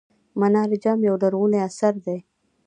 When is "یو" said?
1.07-1.15